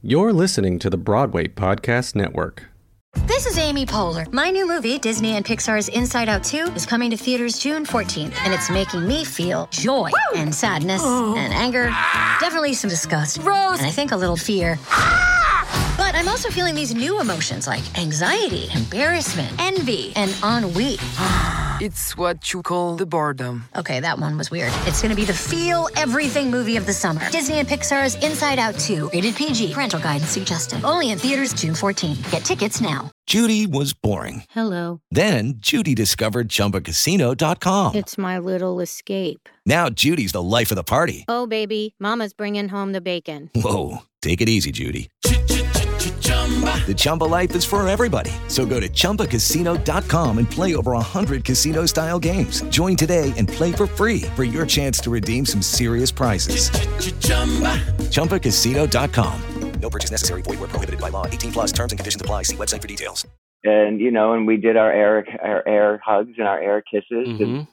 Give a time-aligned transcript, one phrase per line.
[0.00, 2.66] You're listening to the Broadway Podcast Network.
[3.26, 4.32] This is Amy Poehler.
[4.32, 8.32] My new movie, Disney and Pixar's Inside Out 2, is coming to theaters June 14th,
[8.44, 11.34] and it's making me feel joy and sadness oh.
[11.36, 11.86] and anger,
[12.38, 14.78] definitely some disgust, Rose, and I think a little fear.
[16.08, 20.96] But I'm also feeling these new emotions like anxiety, embarrassment, envy, and ennui.
[21.80, 23.66] It's what you call the boredom.
[23.76, 24.72] Okay, that one was weird.
[24.84, 27.20] It's gonna be the feel everything movie of the summer.
[27.30, 29.10] Disney and Pixar's Inside Out 2.
[29.12, 29.74] Rated PG.
[29.74, 30.82] Parental guidance suggested.
[30.82, 32.16] Only in theaters June 14.
[32.32, 33.12] Get tickets now.
[33.28, 34.42] Judy was boring.
[34.50, 35.00] Hello.
[35.12, 37.94] Then Judy discovered ChumbaCasino.com.
[37.94, 39.48] It's my little escape.
[39.64, 41.26] Now Judy's the life of the party.
[41.28, 43.50] Oh baby, Mama's bringing home the bacon.
[43.54, 45.10] Whoa, take it easy, Judy.
[46.86, 48.30] The Chumba life is for everybody.
[48.48, 52.62] So go to ChumbaCasino.com and play over 100 casino style games.
[52.70, 56.70] Join today and play for free for your chance to redeem some serious prizes.
[56.70, 57.76] Ch-ch-chumba.
[58.08, 59.42] ChumbaCasino.com.
[59.80, 60.42] No purchase necessary.
[60.42, 61.26] Void where prohibited by law.
[61.26, 62.42] 18 plus terms and conditions apply.
[62.42, 63.26] See website for details.
[63.64, 67.28] And, you know, and we did our air, our air hugs and our air kisses
[67.28, 67.42] mm-hmm.
[67.42, 67.66] and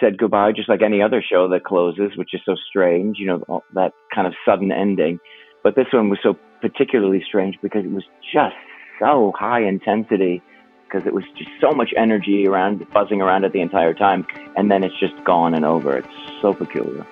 [0.00, 3.62] said goodbye just like any other show that closes, which is so strange, you know,
[3.74, 5.18] that kind of sudden ending.
[5.64, 8.56] But this one was so particularly strange because it was just
[8.98, 10.42] so high intensity
[10.84, 14.26] because it was just so much energy around buzzing around it the entire time
[14.56, 16.08] and then it's just gone and over it's
[16.40, 17.06] so peculiar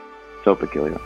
[0.44, 1.00] so peculiar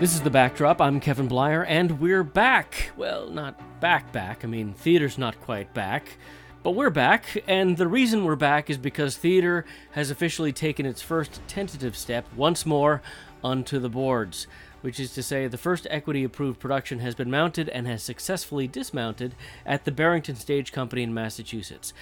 [0.00, 0.80] This is the backdrop.
[0.80, 2.92] I'm Kevin Bleyer, and we're back.
[2.96, 4.44] Well, not back, back.
[4.44, 6.18] I mean, theater's not quite back.
[6.62, 11.02] But we're back, and the reason we're back is because theater has officially taken its
[11.02, 13.02] first tentative step once more
[13.42, 14.46] onto the boards,
[14.80, 18.66] which is to say, the first equity approved production has been mounted and has successfully
[18.66, 19.34] dismounted
[19.66, 21.92] at the Barrington Stage Company in Massachusetts.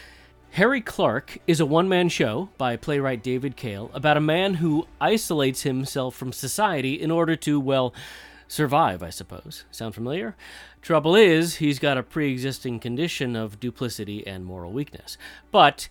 [0.52, 4.86] Harry Clarke is a one man show by playwright David Cale about a man who
[5.00, 7.92] isolates himself from society in order to, well,
[8.48, 9.64] survive, I suppose.
[9.70, 10.36] Sound familiar?
[10.80, 15.18] Trouble is, he's got a pre existing condition of duplicity and moral weakness.
[15.50, 15.88] But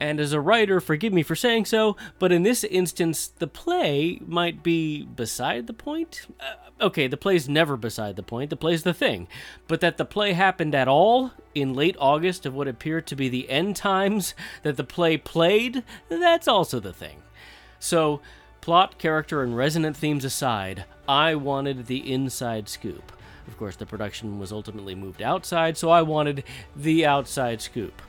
[0.00, 4.20] and as a writer, forgive me for saying so, but in this instance, the play
[4.26, 6.26] might be beside the point.
[6.40, 9.28] Uh, okay, the play's never beside the point, the play's the thing.
[9.68, 13.28] But that the play happened at all in late August of what appeared to be
[13.28, 17.22] the end times that the play played, that's also the thing.
[17.78, 18.20] So,
[18.60, 23.12] plot, character, and resonant themes aside, I wanted the inside scoop.
[23.46, 26.44] Of course, the production was ultimately moved outside, so I wanted
[26.74, 28.00] the outside scoop.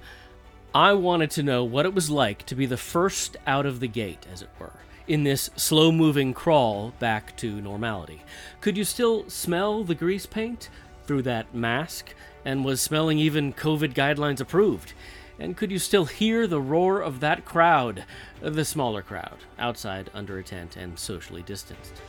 [0.75, 3.87] I wanted to know what it was like to be the first out of the
[3.87, 4.73] gate, as it were,
[5.07, 8.23] in this slow moving crawl back to normality.
[8.59, 10.67] Could you still smell the grease paint
[11.05, 12.13] through that mask?
[12.43, 14.91] And was smelling even COVID guidelines approved?
[15.39, 18.03] And could you still hear the roar of that crowd,
[18.41, 22.01] the smaller crowd, outside under a tent and socially distanced?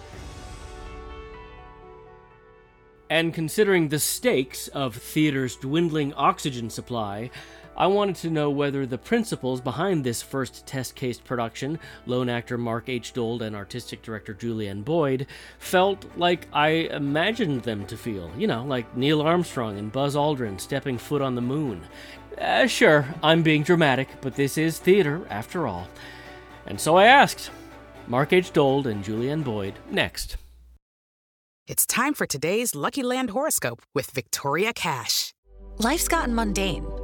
[3.08, 7.30] And considering the stakes of theater's dwindling oxygen supply,
[7.76, 12.56] I wanted to know whether the principals behind this first test case production, lone actor
[12.56, 13.12] Mark H.
[13.12, 15.26] Dold and artistic director Julianne Boyd,
[15.58, 18.30] felt like I imagined them to feel.
[18.38, 21.82] You know, like Neil Armstrong and Buzz Aldrin stepping foot on the moon.
[22.40, 25.88] Uh, sure, I'm being dramatic, but this is theater, after all.
[26.66, 27.50] And so I asked.
[28.06, 28.52] Mark H.
[28.52, 30.36] Dold and Julianne Boyd, next.
[31.66, 35.32] It's time for today's Lucky Land horoscope with Victoria Cash.
[35.78, 36.86] Life's gotten mundane,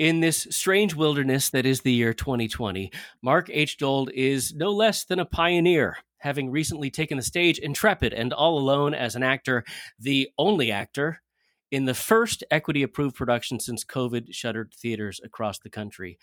[0.00, 2.90] In this strange wilderness that is the year 2020,
[3.20, 3.76] Mark H.
[3.76, 8.58] Dold is no less than a pioneer, having recently taken the stage intrepid and all
[8.58, 9.62] alone as an actor,
[9.98, 11.20] the only actor
[11.70, 16.18] in the first equity approved production since COVID shuttered theaters across the country.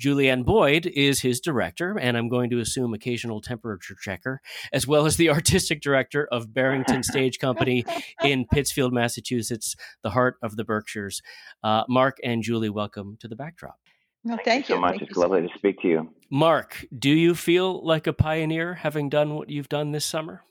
[0.00, 4.40] Julianne Boyd is his director, and I'm going to assume occasional temperature checker,
[4.72, 7.84] as well as the artistic director of Barrington Stage Company
[8.22, 11.22] in Pittsfield, Massachusetts, the heart of the Berkshires.
[11.62, 13.78] Uh, Mark and Julie, welcome to the backdrop.
[14.24, 14.98] Well, thank, thank you so much.
[14.98, 16.10] Thank it's lovely to speak to you.
[16.30, 20.42] Mark, do you feel like a pioneer having done what you've done this summer?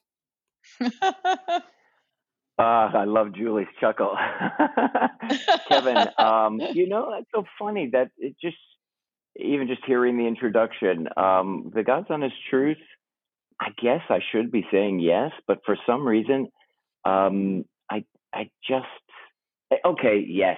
[2.60, 4.16] Uh, I love Julie's chuckle.
[5.70, 8.58] Kevin, um, you know, that's so funny that it just,
[9.38, 12.78] even just hearing the introduction, um, the God's honest truth,
[13.60, 16.50] I guess I should be saying yes, but for some reason,
[17.06, 18.86] um, I, I just,
[19.86, 20.58] Okay, yes,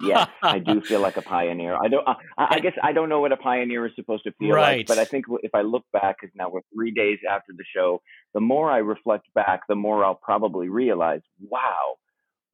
[0.00, 1.74] yes, I do feel like a pioneer.
[1.74, 2.06] I don't.
[2.06, 4.78] I, I, guess I don't know what a pioneer is supposed to feel right.
[4.78, 7.64] like, but I think if I look back, because now we're three days after the
[7.74, 8.00] show,
[8.34, 11.96] the more I reflect back, the more I'll probably realize, wow,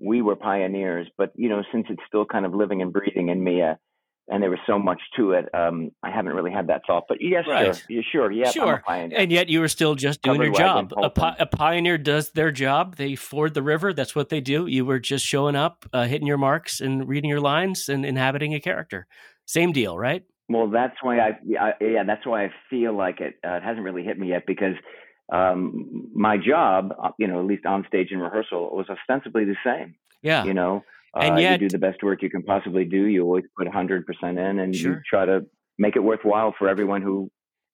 [0.01, 1.09] we were pioneers.
[1.19, 3.75] But you know, since it's still kind of living and breathing in me, uh,
[4.29, 5.49] and there was so much to it.
[5.55, 7.75] Um, I haven't really had that thought, but yes, right.
[7.89, 8.83] sure, sure, yeah, sure.
[8.87, 10.93] And yet you were still just doing your job.
[10.97, 12.97] A, pi- a, pioneer does their job.
[12.97, 13.93] They ford the river.
[13.93, 14.67] That's what they do.
[14.67, 18.55] You were just showing up, uh, hitting your marks, and reading your lines, and inhabiting
[18.55, 19.07] a character.
[19.45, 20.25] Same deal, right?
[20.49, 21.31] Well, that's why I,
[21.61, 23.35] I yeah, that's why I feel like it.
[23.45, 24.75] Uh, it hasn't really hit me yet because
[25.33, 29.57] um, my job, uh, you know, at least on stage in rehearsal, was ostensibly the
[29.65, 29.95] same.
[30.23, 33.07] Yeah, you know, and uh, yet, you do the best work you can possibly do.
[33.07, 34.93] You always put 100% in and sure.
[34.93, 35.45] you try to
[35.79, 37.31] make it worthwhile for everyone who,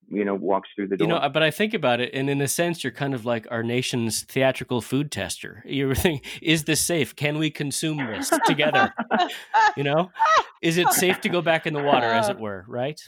[0.09, 1.07] you know, walks through the door.
[1.07, 3.47] You know, but I think about it, and in a sense, you're kind of like
[3.49, 5.63] our nation's theatrical food tester.
[5.67, 7.15] You're thinking, is this safe?
[7.15, 8.93] Can we consume this together?
[9.77, 10.11] you know,
[10.61, 12.99] is it safe to go back in the water, as it were, right?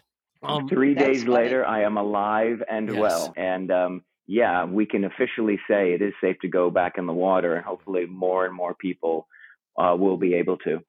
[0.43, 1.33] Um, Three days funny.
[1.33, 2.97] later, I am alive and yes.
[2.97, 3.33] well.
[3.35, 7.13] And um, yeah, we can officially say it is safe to go back in the
[7.13, 9.27] water, and hopefully more and more people–
[9.77, 10.79] uh, will be able to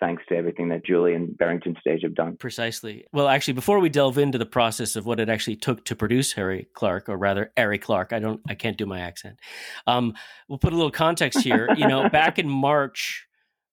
[0.00, 2.36] thanks to everything that Julie and Barrington Stage have done.
[2.38, 3.04] Precisely.
[3.12, 6.32] Well, actually, before we delve into the process of what it actually took to produce
[6.32, 9.38] Harry Clarke, or rather, Harry Clarke, I don't, I can't do my accent.
[9.86, 10.14] Um,
[10.48, 11.68] we'll put a little context here.
[11.76, 13.26] you know, back in March,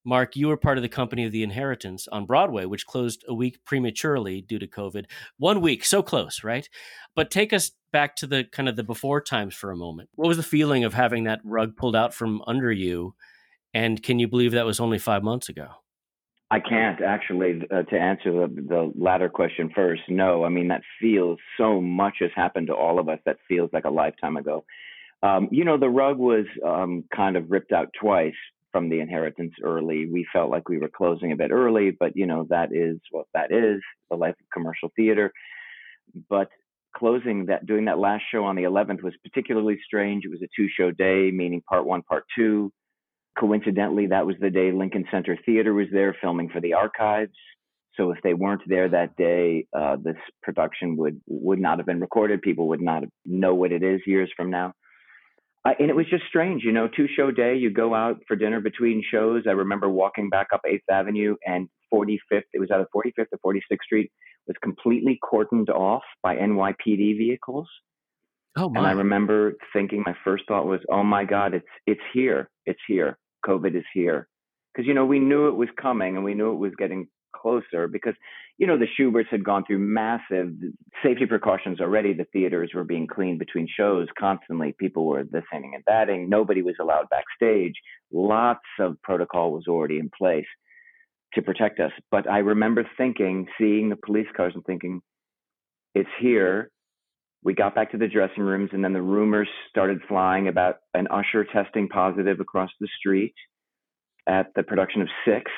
[0.03, 3.33] Mark, you were part of the company of The Inheritance on Broadway, which closed a
[3.33, 5.05] week prematurely due to COVID.
[5.37, 6.69] One week, so close, right?
[7.15, 10.09] But take us back to the kind of the before times for a moment.
[10.15, 13.15] What was the feeling of having that rug pulled out from under you?
[13.73, 15.67] And can you believe that was only five months ago?
[16.49, 20.03] I can't actually uh, to answer the, the latter question first.
[20.07, 23.69] No, I mean that feels so much has happened to all of us that feels
[23.73, 24.63] like a lifetime ago.
[25.23, 28.35] Um, you know, the rug was um, kind of ripped out twice
[28.71, 30.05] from the inheritance early.
[30.05, 33.25] We felt like we were closing a bit early, but you know that is what
[33.33, 35.33] that is the life of commercial theater.
[36.29, 36.49] But
[36.95, 40.23] closing that, doing that last show on the 11th was particularly strange.
[40.23, 42.71] It was a two show day, meaning part one, part two
[43.39, 47.33] coincidentally, that was the day Lincoln Center Theater was there filming for the archives.
[47.95, 51.99] So if they weren't there that day, uh, this production would would not have been
[51.99, 52.41] recorded.
[52.41, 54.73] People would not know what it is years from now.
[55.65, 57.55] Uh, and it was just strange, you know, two show day.
[57.55, 59.43] You go out for dinner between shows.
[59.47, 62.43] I remember walking back up Eighth Avenue and 45th.
[62.53, 64.11] It was either 45th or 46th Street
[64.47, 67.67] was completely cordoned off by NYPD vehicles.
[68.55, 68.79] Oh my!
[68.79, 72.79] And I remember thinking, my first thought was, "Oh my God, it's it's here, it's
[72.87, 73.17] here."
[73.47, 74.27] COVID is here.
[74.73, 77.87] Because, you know, we knew it was coming and we knew it was getting closer
[77.87, 78.13] because,
[78.57, 80.51] you know, the Shuberts had gone through massive
[81.03, 82.13] safety precautions already.
[82.13, 84.75] The theaters were being cleaned between shows constantly.
[84.79, 86.29] People were the sanding and batting.
[86.29, 87.73] Nobody was allowed backstage.
[88.11, 90.45] Lots of protocol was already in place
[91.33, 91.91] to protect us.
[92.11, 95.01] But I remember thinking, seeing the police cars and thinking,
[95.93, 96.69] it's here.
[97.47, 101.07] We got back to the dressing rooms, and then the rumors started flying about an
[101.09, 103.33] usher testing positive across the street
[104.27, 105.49] at the production of Six.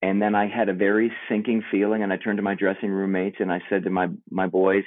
[0.00, 3.12] And then I had a very sinking feeling, and I turned to my dressing room
[3.12, 4.84] mates and I said to my my boys,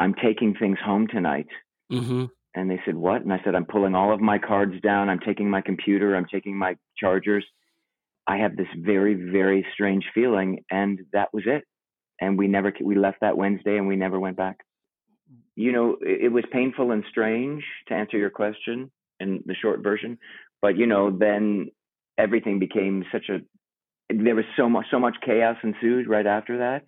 [0.00, 1.46] "I'm taking things home tonight."
[1.92, 2.24] Mm-hmm.
[2.56, 5.08] And they said, "What?" And I said, "I'm pulling all of my cards down.
[5.08, 6.16] I'm taking my computer.
[6.16, 7.44] I'm taking my chargers."
[8.26, 11.62] I have this very very strange feeling, and that was it.
[12.20, 14.56] And we never we left that Wednesday, and we never went back
[15.58, 19.82] you know, it, it was painful and strange to answer your question in the short
[19.82, 20.18] version.
[20.62, 21.70] But you know, then
[22.16, 23.38] everything became such a
[24.10, 26.84] there was so much so much chaos ensued right after that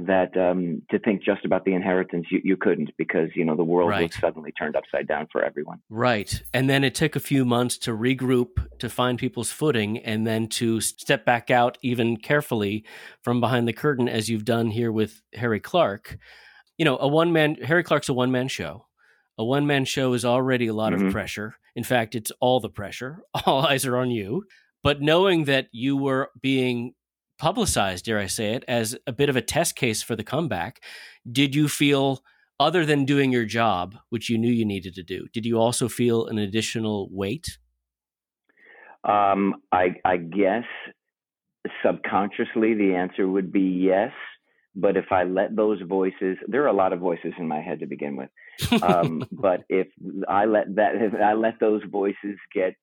[0.00, 3.64] that um, to think just about the inheritance you, you couldn't because you know the
[3.64, 4.02] world right.
[4.02, 7.78] was suddenly turned upside down for everyone right and then it took a few months
[7.78, 12.84] to regroup to find people's footing and then to step back out even carefully
[13.22, 16.18] from behind the curtain as you've done here with harry clarke
[16.78, 18.86] you know, a one man, Harry Clarke's a one man show.
[19.36, 21.06] A one man show is already a lot mm-hmm.
[21.06, 21.54] of pressure.
[21.76, 23.22] In fact, it's all the pressure.
[23.46, 24.44] All eyes are on you.
[24.82, 26.94] But knowing that you were being
[27.38, 30.82] publicized, dare I say it, as a bit of a test case for the comeback,
[31.30, 32.22] did you feel,
[32.58, 35.88] other than doing your job, which you knew you needed to do, did you also
[35.88, 37.58] feel an additional weight?
[39.04, 40.64] Um, I, I guess
[41.84, 44.12] subconsciously the answer would be yes
[44.80, 47.80] but if I let those voices, there are a lot of voices in my head
[47.80, 48.30] to begin with.
[48.82, 49.88] Um, but if
[50.28, 52.74] I let that, if I let those voices get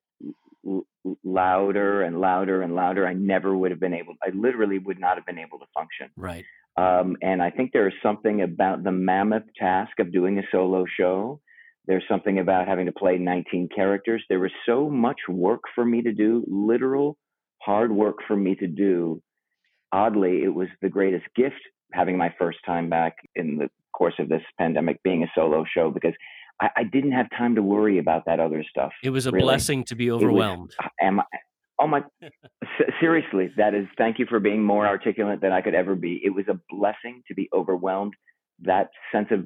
[0.66, 0.86] l-
[1.24, 4.14] louder and louder and louder, I never would have been able.
[4.22, 6.10] I literally would not have been able to function.
[6.16, 6.44] Right.
[6.76, 10.84] Um, and I think there is something about the mammoth task of doing a solo
[10.98, 11.40] show.
[11.86, 14.22] There's something about having to play 19 characters.
[14.28, 17.16] There was so much work for me to do, literal
[17.66, 19.20] hard work for me to do.
[19.92, 21.60] Oddly, it was the greatest gift
[21.92, 25.90] having my first time back in the course of this pandemic being a solo show
[25.90, 26.12] because
[26.60, 28.92] I, I didn't have time to worry about that other stuff.
[29.02, 29.44] It was a really.
[29.44, 30.74] blessing to be overwhelmed.
[30.78, 31.24] Was, am I,
[31.80, 32.02] oh my,
[33.00, 36.20] seriously, that is, thank you for being more articulate than I could ever be.
[36.24, 38.14] It was a blessing to be overwhelmed.
[38.60, 39.44] That sense of,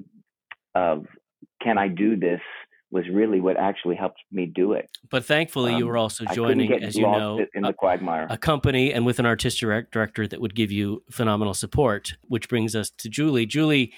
[0.75, 1.07] of,
[1.63, 2.41] can I do this?
[2.93, 4.91] Was really what actually helped me do it.
[5.11, 8.27] But thankfully, um, you were also joining, as you know, in the quagmire.
[8.29, 12.15] A company and with an artistic director that would give you phenomenal support.
[12.27, 13.47] Which brings us to Julie.
[13.47, 13.93] Julie,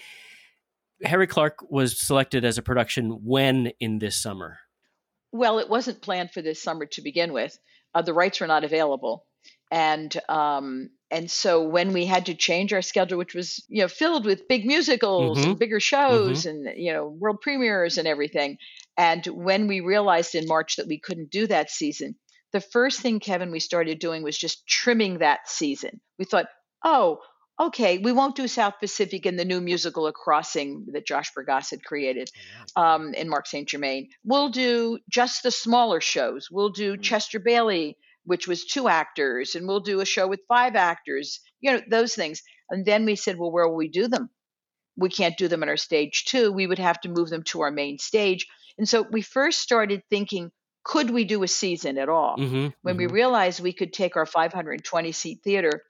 [1.05, 4.59] Harry Clarke was selected as a production when in this summer?
[5.33, 7.59] Well, it wasn't planned for this summer to begin with.
[7.95, 9.27] Uh, the rights were not available,
[9.71, 13.89] and um, and so when we had to change our schedule, which was you know
[13.89, 15.51] filled with big musicals mm-hmm.
[15.51, 16.67] and bigger shows mm-hmm.
[16.67, 18.59] and you know world premieres and everything,
[18.97, 22.17] and when we realized in March that we couldn't do that season,
[22.53, 26.01] the first thing Kevin we started doing was just trimming that season.
[26.19, 26.47] We thought,
[26.85, 27.21] oh,
[27.61, 31.71] okay, we won't do South Pacific in the new musical A Crossing that Josh Bergasse
[31.71, 32.31] had created
[32.77, 33.69] oh, um, in Mark St.
[33.69, 34.09] Germain.
[34.25, 36.49] We'll do just the smaller shows.
[36.51, 37.03] We'll do mm-hmm.
[37.03, 41.73] Chester Bailey, which was two actors, and we'll do a show with five actors, you
[41.73, 42.43] know, those things.
[42.71, 44.31] And then we said, well, where will we do them?
[44.97, 46.53] We can't do them in our stage two.
[46.53, 48.47] We would have to move them to our main stage.
[48.79, 50.51] And so we first started thinking,
[50.85, 52.37] could we do a season at all?
[52.37, 52.97] Mm-hmm, when mm-hmm.
[52.97, 55.83] we realized we could take our 520 seat theater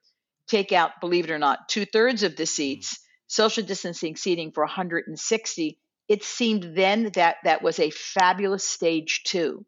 [0.48, 4.64] take out, believe it or not, two thirds of the seats, social distancing seating for
[4.64, 9.64] 160, it seemed then that that was a fabulous stage two.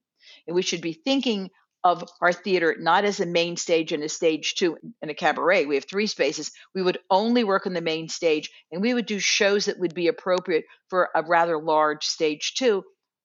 [0.47, 1.51] And we should be thinking
[1.83, 5.67] of our theater not as a main stage and a stage two and a cabaret.
[5.67, 6.51] We have three spaces.
[6.75, 9.95] We would only work on the main stage and we would do shows that would
[9.95, 12.85] be appropriate for a rather large stage two,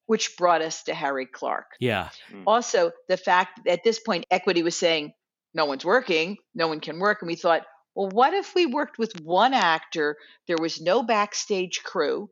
[0.09, 1.75] which brought us to Harry Clarke.
[1.79, 2.09] Yeah.
[2.31, 2.41] Hmm.
[2.47, 5.13] Also, the fact that at this point, Equity was saying,
[5.53, 7.19] no one's working, no one can work.
[7.21, 7.61] And we thought,
[7.93, 10.17] well, what if we worked with one actor?
[10.47, 12.31] There was no backstage crew,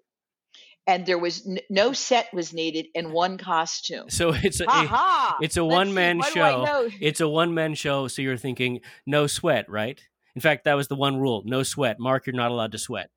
[0.88, 4.10] and there was n- no set was needed in one costume.
[4.10, 6.90] So it's a, a it's a one man show.
[7.00, 8.08] It's a one man show.
[8.08, 10.02] So you're thinking no sweat, right?
[10.34, 11.98] In fact, that was the one rule: no sweat.
[12.00, 13.12] Mark, you're not allowed to sweat.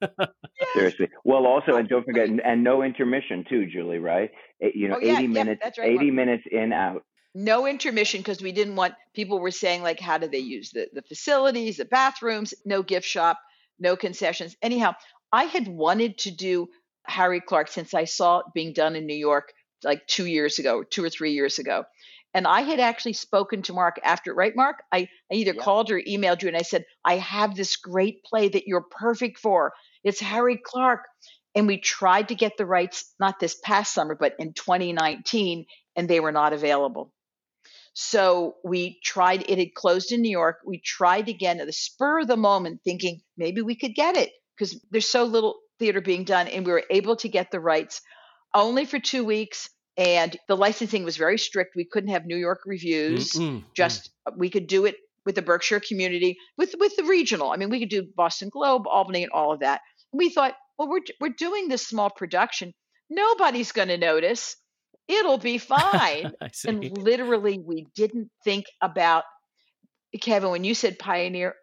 [0.74, 1.08] Seriously.
[1.24, 3.98] Well, also, and don't forget, and no intermission too, Julie.
[3.98, 4.30] Right?
[4.62, 7.04] Eh, you know, oh, yeah, eighty yeah, minutes, right, eighty minutes in out
[7.34, 10.88] no intermission because we didn't want people were saying like how do they use the,
[10.92, 13.38] the facilities the bathrooms no gift shop
[13.78, 14.92] no concessions anyhow
[15.32, 16.68] i had wanted to do
[17.04, 19.52] harry clarke since i saw it being done in new york
[19.84, 21.84] like two years ago two or three years ago
[22.34, 25.62] and i had actually spoken to mark after right mark i, I either Yeah.
[25.62, 29.38] called or emailed you and i said i have this great play that you're perfect
[29.38, 29.72] for
[30.04, 31.04] it's harry clarke
[31.54, 35.66] and we tried to get the rights not this past summer but in 2019
[35.96, 37.12] and they were not available
[37.92, 40.58] so we tried, it had closed in New York.
[40.64, 44.30] We tried again at the spur of the moment, thinking maybe we could get it
[44.56, 46.48] because there's so little theater being done.
[46.48, 48.00] And we were able to get the rights
[48.54, 49.68] only for two weeks.
[49.96, 51.74] And the licensing was very strict.
[51.76, 53.64] We couldn't have New York reviews, Mm-mm, mm.
[53.74, 57.50] just uh, we could do it with the Berkshire community, with with the regional.
[57.50, 59.82] I mean, we could do Boston Globe, Albany, and all of that.
[60.12, 62.72] We thought, well, we're we're doing this small production.
[63.08, 64.56] Nobody's going to notice
[65.08, 66.32] it'll be fine.
[66.66, 69.24] And literally, we didn't think about
[70.20, 70.50] Kevin.
[70.50, 71.54] When you said pioneer,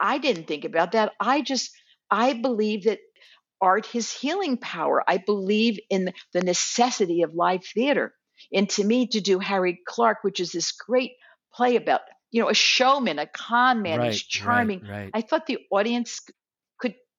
[0.00, 1.12] I didn't think about that.
[1.20, 1.70] I just,
[2.10, 2.98] I believe that
[3.60, 5.02] art has healing power.
[5.08, 8.14] I believe in the necessity of live theater.
[8.52, 11.12] And to me, to do Harry Clarke, which is this great
[11.52, 14.80] play about, you know, a showman, a con man, Right, he's charming.
[14.82, 15.10] right, right.
[15.12, 16.20] I thought the audience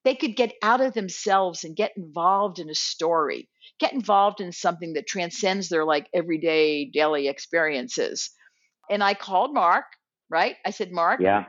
[0.05, 4.51] they could get out of themselves and get involved in a story, get involved in
[4.51, 8.31] something that transcends their like everyday daily experiences.
[8.89, 9.85] And I called Mark,
[10.29, 10.55] right?
[10.65, 11.45] I said, Mark, Yeah.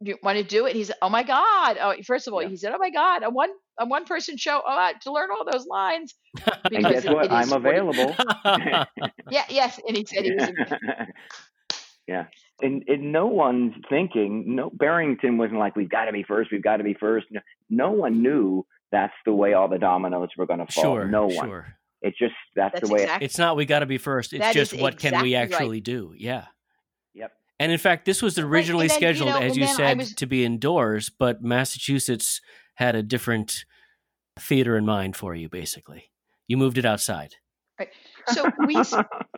[0.00, 0.74] you want to do it?
[0.74, 1.76] He said, Oh my God.
[1.80, 2.48] Oh, first of all, Yeah.
[2.48, 5.30] he said, Oh my God, a one a one person show oh, I- to learn
[5.30, 6.14] all those lines.
[6.46, 7.26] And Because guess it- what?
[7.26, 8.16] it I'm is what it- available.
[9.30, 9.80] Yeah, yes.
[9.86, 10.50] And he said he was
[12.06, 12.24] yeah.
[12.60, 16.62] And, and no one's thinking, no, Barrington wasn't like, we've got to be first, we've
[16.62, 17.26] got to be first.
[17.30, 17.40] No,
[17.70, 20.84] no one knew that's the way all the dominoes were going to fall.
[20.84, 21.48] sure, no one.
[21.48, 21.76] sure.
[22.02, 23.02] It's just, that's, that's the way.
[23.02, 24.32] exactly It's not we got to be first.
[24.32, 25.52] It's That just is what can we exactly right.
[25.52, 26.14] actually do?
[26.16, 26.46] Yeah.
[27.14, 27.32] Yep.
[27.60, 30.14] And in fact, this was and originally then, you scheduled, know, as you said, was-
[30.14, 32.40] to be indoors, but Massachusetts
[32.74, 33.64] had a different
[34.38, 36.10] theater in mind for you, basically.
[36.48, 37.36] You moved it outside.
[38.28, 38.82] So we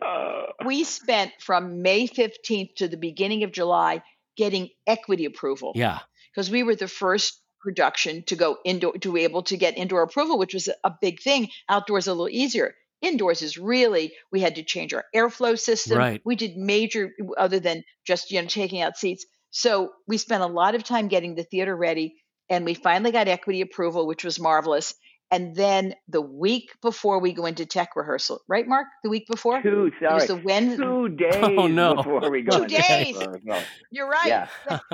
[0.65, 4.03] we spent from May 15th to the beginning of July
[4.37, 5.71] getting equity approval.
[5.75, 5.99] Yeah.
[6.33, 10.03] because we were the first production to go indoor to be able to get indoor
[10.03, 12.75] approval which was a, big thing outdoors a little easier
[13.05, 15.97] indoors is really we had to change our airflow system.
[15.97, 16.21] Right.
[16.25, 19.25] We did major other than just you know taking out seats.
[19.51, 22.15] So we spent a lot of time getting the theater ready,
[22.49, 24.93] and we finally got equity approval, which was marvelous.
[25.31, 28.87] And then the week before we go into tech rehearsal, right, Mark?
[29.03, 29.61] The week before?
[29.61, 30.11] Two, sorry.
[30.11, 30.83] It was the Wednesday.
[30.83, 31.95] Two days Oh, no.
[31.95, 33.15] before we go Two into days.
[33.17, 33.63] rehearsal.
[33.91, 34.27] You're right.
[34.27, 34.47] Yeah.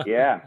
[0.05, 0.39] Yeah.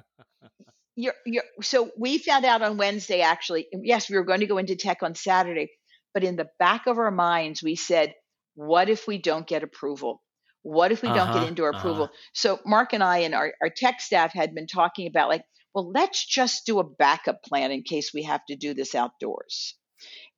[0.97, 4.59] You're, you're, so we found out on Wednesday, actually, yes, we were going to go
[4.59, 5.71] into tech on Saturday,
[6.15, 8.15] but in the back of our minds, we said,
[8.55, 10.23] what if we don't get approval?
[10.63, 11.79] What if we don't Uh-huh, get indoor uh-huh.
[11.79, 12.11] approval?
[12.33, 15.43] So Mark and I and our, our tech staff had been talking about like,
[15.75, 19.75] well, let's just do a backup plan in case we have to do this outdoors.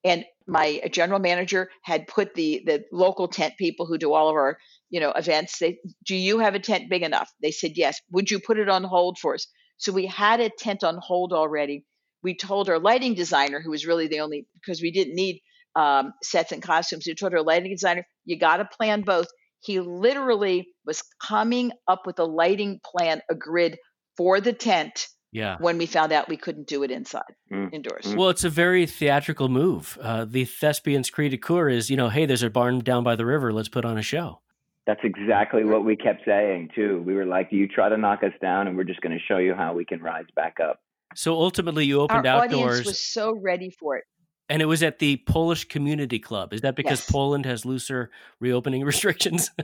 [0.02, 4.36] And my general manager had put the the local tent people who do all of
[4.36, 4.56] our
[4.88, 5.58] you know events.
[5.58, 7.30] They, do you have a tent big enough?
[7.42, 8.00] They said yes.
[8.12, 9.46] Would you put it on hold for us?
[9.78, 11.84] So we had a tent on hold already.
[12.22, 15.42] We told our lighting designer, who was really the only because we didn't need
[15.74, 17.04] um, sets and costumes.
[17.06, 19.26] We told our lighting designer, you got to plan both.
[19.60, 23.78] He literally was coming up with a lighting plan, a grid
[24.16, 25.56] for the tent Yeah.
[25.58, 27.72] when we found out we couldn't do it inside, Mm.
[27.74, 28.14] indoors.
[28.16, 29.98] Well, it's a very theatrical move.
[30.00, 33.16] Uh, the Thespians cri de coeur is, you know, hey, there's a barn down by
[33.16, 33.52] the river.
[33.52, 34.40] Let's put on a show.
[34.86, 37.02] That's exactly what we kept saying too.
[37.04, 39.38] We were like, "You try to knock us down, and we're just going to show
[39.38, 40.80] you how we can rise back up."
[41.14, 44.04] So ultimately, you opened Our opened audience was so ready for it.
[44.48, 46.52] And it was at the Polish Community Club.
[46.52, 47.10] Is that because Yes.
[47.10, 48.10] Poland has looser
[48.40, 49.50] reopening restrictions?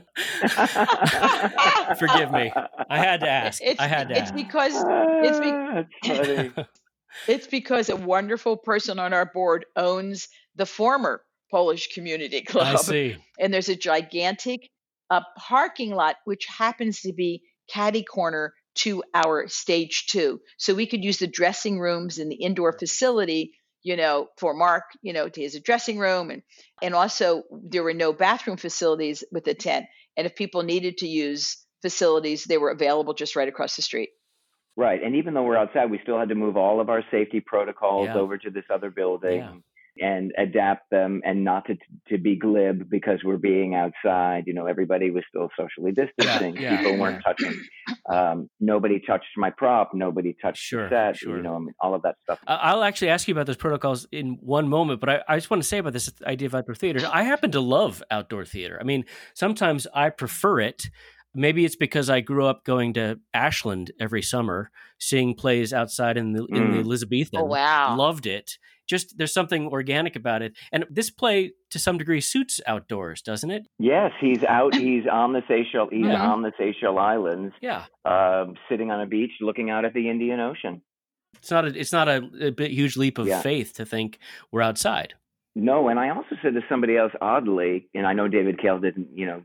[1.99, 2.51] Forgive me.
[2.89, 3.61] I had to ask.
[3.63, 4.35] It's, I had to it's ask.
[4.35, 6.51] because it's, be, Ah, That's funny.
[7.27, 12.75] it's because a wonderful person on our board owns the former Polish Community Club.
[12.75, 13.15] I see.
[13.39, 14.69] and there's a gigantic
[15.09, 20.87] uh, parking lot which happens to be caddy corner to our stage two so we
[20.87, 23.51] could use the dressing rooms and the indoor facility
[23.83, 26.41] you know for mark you know to his dressing room and
[26.81, 29.85] and also there were no bathroom facilities with the tent
[30.17, 34.09] and if people needed to use facilities they were available just right across the street
[34.75, 35.03] Right.
[35.03, 38.07] And even though we're outside, we still had to move all of our safety protocols
[38.07, 38.17] Yeah.
[38.17, 39.53] over to this other building Yeah.
[40.01, 41.75] And adapt them and not to
[42.09, 44.43] to be glib because we're being outside.
[44.47, 46.57] You know, everybody was still socially distancing.
[46.57, 47.53] yeah, People weren't touching.
[48.11, 49.91] Um, nobody touched my prop.
[49.93, 51.17] Nobody touched Sure, the set.
[51.17, 51.37] sure.
[51.37, 52.39] You know, I mean, all of that stuff.
[52.47, 55.61] I'll actually ask you about those protocols in one moment, but I, I just want
[55.61, 57.07] to say about this idea of outdoor theater.
[57.11, 58.77] I happen to love outdoor theater.
[58.79, 60.89] I mean, sometimes I prefer it.
[61.35, 64.69] Maybe it's because I grew up going to Ashland every summer,
[64.99, 66.85] seeing plays outside in the in the Mm.
[66.85, 67.39] Elizabethan.
[67.39, 68.57] oh wow Loved it.
[68.87, 73.49] Just there's something organic about it, and this play to some degree suits outdoors, doesn't
[73.49, 73.65] it?
[73.79, 74.75] Yes, he's out.
[74.87, 75.89] He's on the Seychelles.
[75.91, 76.19] He's Mhm.
[76.19, 80.39] on the Seychelles Islands, Yeah, um, sitting on a beach, looking out at the Indian
[80.41, 80.81] Ocean.
[81.37, 83.41] it's not a it's not a, a bit huge leap of Yeah.
[83.41, 84.19] faith to think
[84.51, 85.13] we're outside.
[85.55, 89.09] No, and I also said to somebody else oddly, and I know David Cale didn't,
[89.15, 89.43] you know,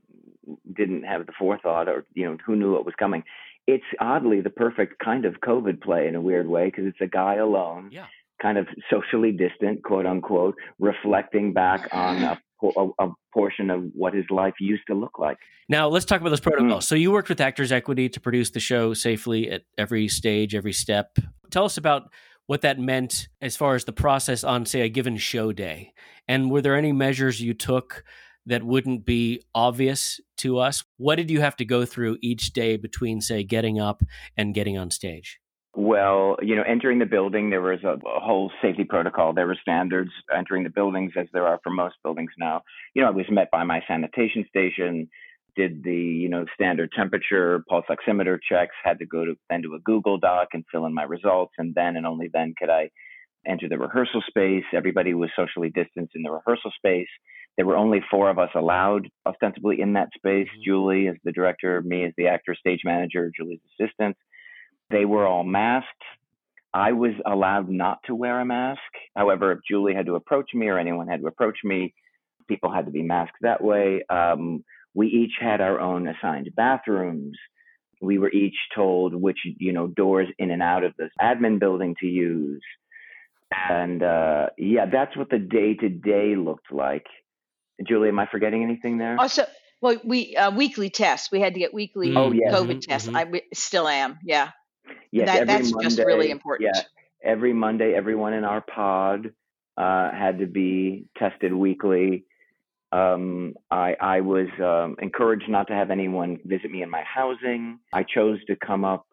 [0.77, 3.23] didn't have the forethought or you know who knew what was coming.
[3.67, 7.07] It's oddly the perfect kind of COVID play in a weird way because it's a
[7.07, 8.07] guy alone, Yeah.
[8.41, 12.41] kind of socially distant, quote unquote, reflecting back on a,
[12.77, 15.37] a, a portion of what his life used to look like.
[15.69, 16.85] Now let's talk about those protocols.
[16.87, 16.89] Mm.
[16.89, 20.73] So you worked with Actors Equity to produce the show safely at every stage, every
[20.73, 21.19] step.
[21.51, 22.11] Tell us about
[22.47, 25.93] what that meant as far as the process on, say, a given show day,
[26.27, 28.03] and were there any measures you took
[28.47, 30.85] that wouldn't be obvious to us?
[30.97, 34.03] What did you have to go through each day between, say, getting up
[34.37, 35.41] and getting on stage?
[35.77, 39.33] Well, you know, entering the building, there was a, whole safety protocol.
[39.33, 42.63] There were standards entering the buildings, as there are for most buildings now.
[42.95, 45.09] You know, I was met by my sanitation station,
[45.55, 49.75] did the you know standard temperature, pulse oximeter checks, had to go to then to
[49.75, 52.91] a Google Doc and fill in my results, and then and only then could I
[53.47, 54.65] enter the rehearsal space.
[54.75, 57.09] Everybody was socially distanced in the rehearsal space.
[57.59, 60.47] There were only four of us allowed ostensibly in that space.
[60.65, 64.17] Julie as the director, me as the actor, stage manager, Julie's assistant.
[64.91, 65.89] They were all masked.
[66.73, 68.81] I was allowed not to wear a mask.
[69.17, 71.95] However, if Julie had to approach me or anyone had to approach me,
[72.47, 74.05] people had to be masked that way.
[74.09, 77.37] Um, we each had our own assigned bathrooms.
[78.01, 81.97] We were each told which, you know, doors in and out of this admin building
[81.99, 82.63] to use.
[83.51, 87.07] And uh, yeah, that's what the day to day looked like.
[87.87, 89.17] Julie, am I forgetting anything there?
[89.19, 89.45] Also,
[89.81, 91.31] well, we uh, weekly tests.
[91.31, 92.53] We had to get weekly Oh, yes.
[92.53, 93.09] COVID Mhm, tests.
[93.09, 93.17] mhm.
[93.17, 94.19] I we, still am.
[94.25, 94.51] Yeah,
[95.13, 96.71] Yes, that, every that's Monday, just really important.
[96.75, 96.83] Yeah,
[97.23, 99.33] every Monday, everyone in our pod
[99.77, 102.25] uh, had to be tested weekly.
[102.91, 107.79] Um, I, I was um, encouraged not to have anyone visit me in my housing.
[107.93, 109.07] I chose to come up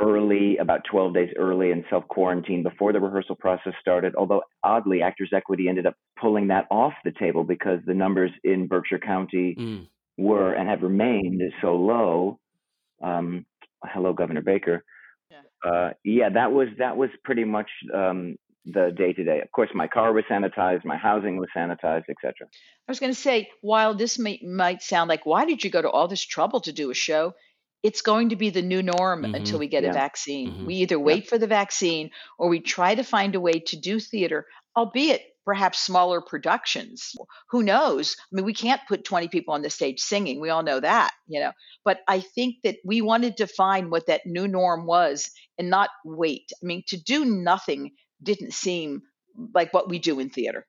[0.00, 4.14] early, about 12 days early, and self quarantine before the rehearsal process started.
[4.16, 8.66] Although oddly, Actors Equity ended up pulling that off the table because the numbers in
[8.66, 9.86] Berkshire County mm.
[10.16, 12.38] were and have remained so low.
[13.02, 13.46] Um,
[13.84, 14.84] hello, Governor Baker.
[15.30, 15.70] Yeah.
[15.70, 19.40] Uh, yeah, that was that was pretty much um, the day to day.
[19.40, 22.32] Of course, my car was sanitized, my housing was sanitized, etc.
[22.42, 25.82] I was going to say, while this may, might sound like, why did you go
[25.82, 27.34] to all this trouble to do a show?
[27.84, 29.34] It's going to be the new norm mm-hmm.
[29.34, 29.90] until we get yeah.
[29.90, 30.50] a vaccine.
[30.50, 30.66] Mm-hmm.
[30.66, 31.28] We either wait yeah.
[31.28, 35.78] for the vaccine or we try to find a way to do theater, albeit perhaps
[35.78, 37.12] smaller productions.
[37.50, 38.16] Who knows?
[38.18, 40.40] I mean, we can't put 20 people on the stage singing.
[40.40, 41.52] We all know that, you know.
[41.84, 45.90] But I think that we wanted to find what that new norm was and not
[46.04, 46.50] wait.
[46.62, 47.92] I mean, to do nothing
[48.22, 49.02] didn't seem
[49.54, 50.66] like what we do in theater.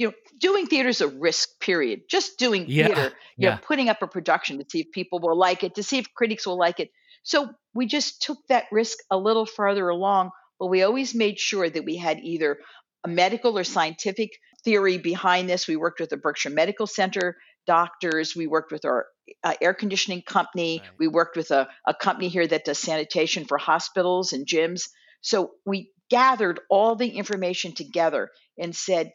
[0.00, 2.04] You know, doing theater is a risk, period.
[2.08, 3.50] Just doing yeah, theater, you yeah.
[3.50, 6.14] know, putting up a production to see if people will like it, to see if
[6.14, 6.90] critics will like it.
[7.22, 11.68] So we just took that risk a little farther along, but we always made sure
[11.68, 12.60] that we had either
[13.04, 14.30] a medical or scientific
[14.64, 15.68] theory behind this.
[15.68, 17.36] We worked with the Berkshire Medical Center
[17.66, 18.34] doctors.
[18.34, 19.04] We worked with our
[19.44, 20.80] uh, air conditioning company.
[20.82, 20.90] Right.
[20.98, 24.88] We worked with a, a company here that does sanitation for hospitals and gyms.
[25.20, 29.12] So we gathered all the information together and said,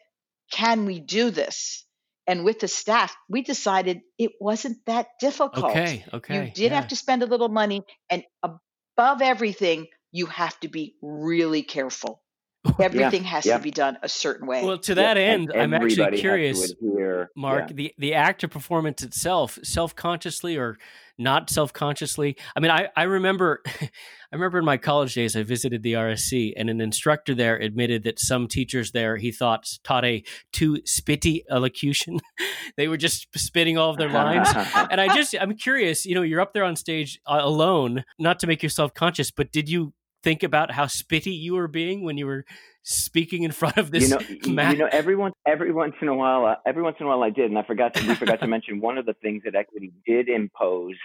[0.50, 1.84] can we do this?
[2.26, 5.66] And with the staff, we decided it wasn't that difficult.
[5.66, 6.34] Okay, okay.
[6.34, 6.80] You did yeah.
[6.80, 12.20] have to spend a little money, and above everything, you have to be really careful.
[12.80, 13.56] Everything yeah, has yeah.
[13.56, 14.64] to be done a certain way.
[14.64, 16.74] Well, to that end, I'm actually curious,
[17.36, 20.78] Mark, the, the actor performance itself, self consciously or
[21.18, 22.36] not self consciously.
[22.54, 23.88] I mean, I, I remember, I
[24.32, 28.18] remember in my college days, I visited the RSC, and an instructor there admitted that
[28.18, 32.20] some teachers there he thought taught a too spitty elocution.
[32.76, 34.48] they were just spitting all of their lines,
[34.90, 36.04] and I just I'm curious.
[36.04, 39.52] You know, you're up there on stage uh, alone, not to make yourself conscious, but
[39.52, 39.92] did you
[40.26, 42.44] think about how spitty you were being when you were
[42.82, 44.10] speaking in front of this?
[44.10, 47.06] You know, you know every once every once in a while, uh, every once in
[47.06, 49.14] a while I did, and I forgot to, we forgot to mention one of the
[49.22, 50.96] things that Equity did impose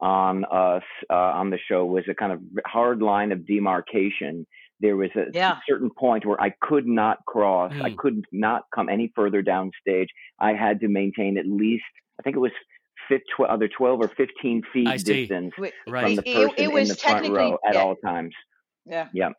[0.00, 4.46] on us uh, on the show was a kind of hard line of demarcation.
[4.80, 5.58] There was a yeah.
[5.68, 7.72] certain point where I could not cross.
[7.72, 7.82] Mm.
[7.82, 10.06] I could not come any further downstage.
[10.38, 11.82] I had to maintain at least,
[12.20, 12.52] I think it was
[13.48, 15.72] other 12 or 15 feet distance right.
[15.88, 17.80] from the person it, it in the front row at yeah.
[17.80, 18.34] all times.
[18.88, 19.08] Yeah.
[19.12, 19.30] Yeah.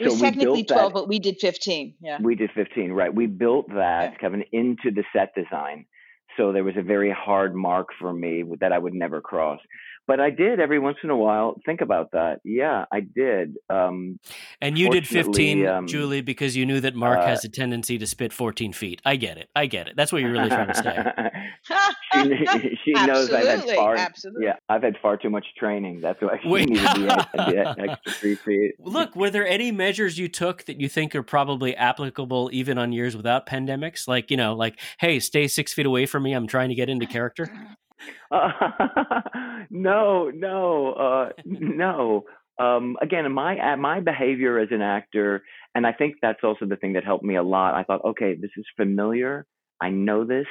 [0.00, 1.94] It so was technically 12, that, but we did 15.
[2.00, 2.18] Yeah.
[2.22, 3.12] We did 15, right.
[3.12, 4.18] We built that, yeah.
[4.18, 5.86] Kevin, into the set design.
[6.36, 9.58] So there was a very hard mark for me that I would never cross
[10.08, 12.40] but I did every once in a while think about that.
[12.42, 13.56] Yeah, I did.
[13.68, 14.18] Um,
[14.58, 17.98] and you did 15, um, Julie, because you knew that Mark uh, has a tendency
[17.98, 19.02] to spit 14 feet.
[19.04, 19.50] I get it.
[19.54, 19.96] I get it.
[19.96, 21.04] That's what you're really trying to say.
[22.62, 23.96] she, she knows I've had far.
[23.96, 24.46] Absolutely.
[24.46, 26.00] Yeah, I've had far too much training.
[26.00, 26.70] That's why she Wait.
[26.70, 28.76] needed the, the extra three feet.
[28.80, 32.92] Look, were there any measures you took that you think are probably applicable even on
[32.92, 34.08] years without pandemics?
[34.08, 36.32] Like, you know, like, hey, stay six feet away from me.
[36.32, 37.52] I'm trying to get into character.
[38.30, 38.50] Uh,
[39.70, 42.24] no, no, uh, no.
[42.58, 45.42] Um, again, my my behavior as an actor,
[45.74, 47.74] and I think that's also the thing that helped me a lot.
[47.74, 49.46] I thought, okay, this is familiar.
[49.80, 50.46] I know this.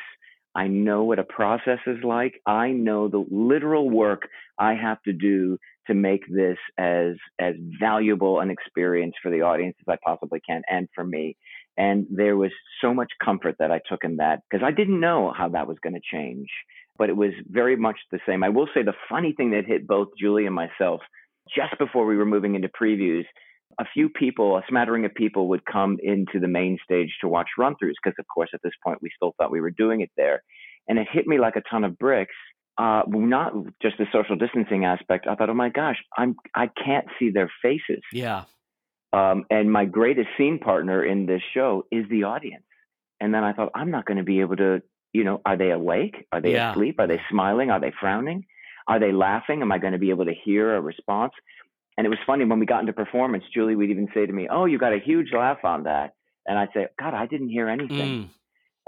[0.56, 2.42] I know what a process is like.
[2.46, 8.40] I know the literal work I have to do to make this as as valuable
[8.40, 11.38] an experience for the audience as I possibly can, and for me.
[11.78, 15.32] And there was so much comfort that I took in that because I didn't know
[15.36, 16.48] how that was going to change
[16.98, 18.44] but it was very much the same.
[18.44, 21.02] I will say the funny thing that hit both Julie and myself
[21.56, 23.26] just before we were moving into previews,
[23.80, 27.48] a few people, a smattering of people would come into the main stage to watch
[27.58, 30.12] run throughs because, of course, at this point we still thought we were doing it
[30.18, 30.42] there.
[30.88, 32.36] And it hit me like a ton of bricks.
[32.78, 35.26] Uh, not just the social distancing aspect.
[35.28, 38.04] I thought, oh my gosh, I'm I can't see their faces.
[38.14, 38.44] Yeah.
[39.14, 42.66] Um, and my greatest scene partner in this show is the audience.
[43.20, 44.82] And then I thought, I'm not going to be able to
[45.18, 46.28] you know, are they awake?
[46.32, 46.72] Are they yeah.
[46.72, 47.00] asleep?
[47.00, 47.72] Are they smiling?
[47.72, 48.46] Are they frowning?
[48.88, 49.64] Are they laughing?
[49.64, 51.34] Am I going to be able to hear a response?
[51.98, 54.48] And it was funny when we got into performance, Julie would even say to me,
[54.50, 56.14] Oh, you got a huge laugh on that.
[56.46, 58.30] And I'd say, God, I didn't hear anything.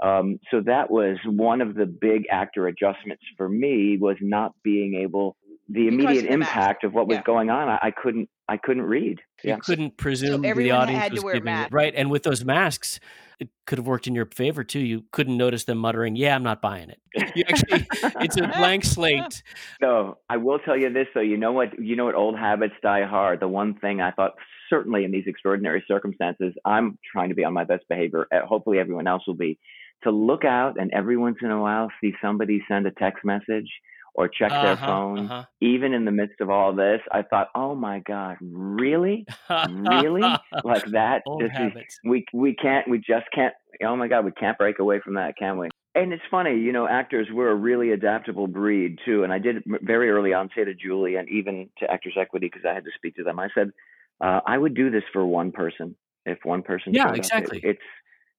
[0.02, 0.08] Mm.
[0.08, 4.94] Um, so that was one of the big actor adjustments for me was not being
[4.94, 5.36] able
[5.72, 7.22] the immediate the impact of what was yeah.
[7.22, 7.68] going on.
[7.68, 9.20] I, I, couldn't I couldn't read.
[9.44, 11.94] You couldn't presume so the audience was giving it right.
[11.94, 12.98] And with those masks,
[13.38, 14.80] it could have worked in your favor too.
[14.80, 17.00] You couldn't notice them muttering, "Yeah, I'm not buying it."
[17.34, 17.86] You actually,
[18.20, 19.42] it's a blank slate.
[19.80, 21.20] No, I will tell you this though.
[21.20, 21.78] You know what?
[21.78, 22.16] You know what?
[22.16, 23.40] Old habits die hard.
[23.40, 24.32] The one thing I thought,
[24.68, 28.26] certainly in these extraordinary circumstances, I'm trying to be on my best behavior.
[28.32, 29.58] Uh, hopefully, everyone else will be.
[30.04, 33.68] To look out and every once in a while see somebody send a text message
[34.14, 35.18] or check uh-huh, their phone.
[35.20, 35.44] Uh-huh.
[35.60, 39.26] Even in the midst of all this, I thought, "Oh my God, really,
[39.68, 40.22] really
[40.64, 41.22] like that?
[41.26, 41.94] Old this habits.
[41.94, 43.54] is we we can't we just can't.
[43.84, 46.72] Oh my God, we can't break away from that, can we?" And it's funny, you
[46.72, 49.24] know, actors we're a really adaptable breed too.
[49.24, 52.62] And I did very early on say to Julie and even to Actors Equity because
[52.68, 53.40] I had to speak to them.
[53.40, 53.72] I said,
[54.20, 55.96] uh, I would do this for one person
[56.26, 56.94] if one person.
[56.94, 57.58] Yeah, exactly.
[57.62, 57.82] It- it's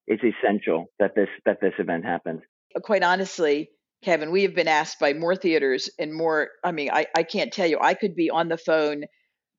[0.08, 2.42] it's essential that this that this event happens.
[2.84, 3.70] quite honestly,
[4.04, 6.50] Kevin, we have been asked by more theaters and more.
[6.64, 9.04] I mean, I, I can't tell you, I could be on the phone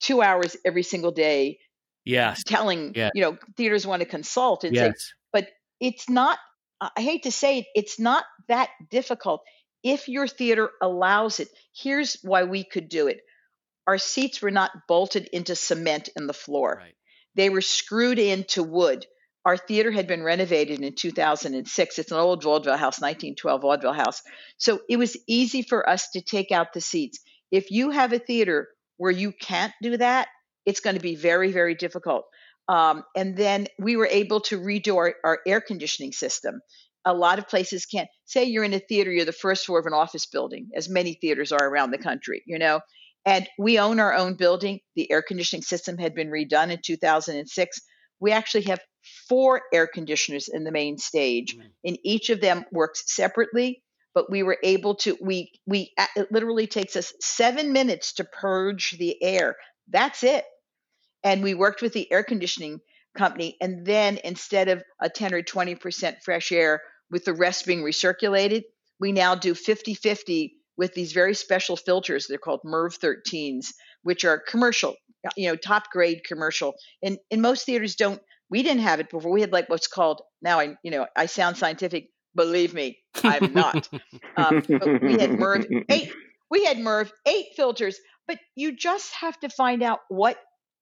[0.01, 1.59] two hours every single day
[2.05, 2.43] Yes.
[2.45, 3.11] telling, Yeah.
[3.15, 5.13] you know, theaters want to consult and say, Yes.
[5.33, 5.49] but
[5.81, 6.39] it's not,
[6.81, 9.43] I hate to say it, it's not that difficult.
[9.85, 13.21] If your theater allows it, here's why we could do it.
[13.87, 16.79] Our seats were not bolted into cement in the floor.
[16.81, 16.95] Right.
[17.35, 19.07] They were screwed into wood.
[19.45, 21.99] Our theater had been renovated in 2006.
[21.99, 24.23] It's an old vaudeville house, 1912 vaudeville house.
[24.57, 27.19] So it was easy for us to take out the seats.
[27.51, 30.29] If you have a theater where you can't do that,
[30.65, 32.25] it's going to be very, very difficult.
[32.69, 36.61] Um, and then we were able to redo our, our air conditioning system.
[37.05, 38.09] A lot of places can't.
[38.25, 41.15] Say you're in a theater, you're the first floor of an office building, as many
[41.15, 42.81] theaters are around the country, you know.
[43.27, 44.81] And we own our own building.
[44.95, 47.81] The air conditioning system had been redone in 2006.
[48.23, 48.81] We actually have
[49.29, 51.65] four air conditioners in the main stage, mm.
[51.85, 53.83] and each of them works separately.
[54.15, 55.17] But we were able to.
[55.21, 59.57] We we uh, it literally takes us seven minutes to purge the air.
[59.89, 60.45] That's it.
[61.25, 62.81] And we worked with the air conditioning
[63.17, 66.81] company, and then instead of a 10 or 20 percent fresh air,
[67.11, 68.63] with the rest being recirculated,
[69.01, 72.27] we now do 50 50 with these very special filters.
[72.27, 74.95] They're called MERV 13s, which are commercial,
[75.37, 76.75] you know, top grade commercial.
[77.03, 79.31] And, and most theaters don't, we didn't have it before.
[79.33, 82.09] We had like what's called, now I, you know, I sound scientific.
[82.35, 83.89] Believe me, I'm not.
[84.37, 86.13] um, we had MERV 8.
[86.51, 90.39] We had MERV 8 filters, but you just have to find out what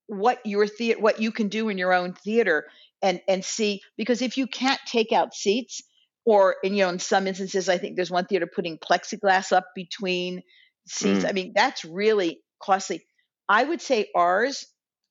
[0.07, 2.67] what your theater what you can do in your own theater
[3.01, 5.83] and and see because if you can't take out seats
[6.25, 9.67] or in you know in some instances i think there's one theater putting plexiglass up
[9.77, 10.43] between
[10.89, 11.29] seats Mm.
[11.29, 13.07] i mean that's really costly
[13.51, 14.67] i would say ours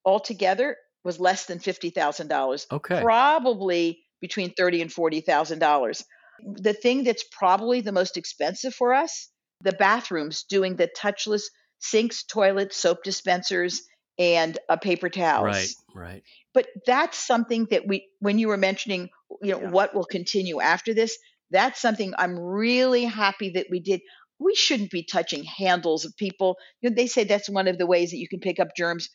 [0.06, 3.10] altogether was less than $50000 Okay.
[3.10, 6.06] probably between thirty and forty thousand dollars
[6.44, 9.30] the thing that's probably the most expensive for us
[9.62, 11.44] the bathrooms doing the touchless
[11.80, 13.84] sinks toilets soap dispensers
[14.18, 15.76] and uh, paper towels Right.
[15.94, 16.26] Right.
[16.54, 19.10] but that's something that we when you were mentioning
[19.42, 19.70] you know Yeah.
[19.70, 21.18] what will continue after this
[21.52, 24.02] that's something i'm really happy that we did
[24.40, 26.58] we shouldn't be touching handles of people.
[26.82, 29.10] You know, they say that's one of the ways that you can pick up germs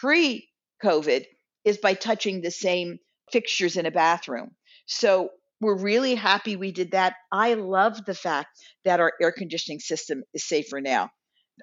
[0.00, 0.48] pre
[0.82, 1.24] covid
[1.64, 2.98] is by touching the same
[3.32, 4.52] fixtures in a bathroom.
[4.86, 7.14] So we're really happy we did that.
[7.32, 8.48] I love the fact
[8.84, 11.10] that our air conditioning system is safer now.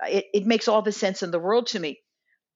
[0.03, 1.99] It, it makes all the sense in the world to me